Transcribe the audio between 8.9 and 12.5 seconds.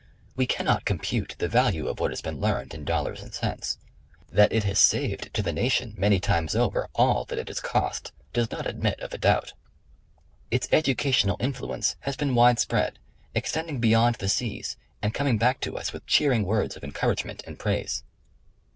of a doubt. Its educational influence has been